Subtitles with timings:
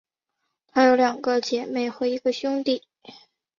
[0.65, 2.81] 她有两个姐妹和一个兄弟。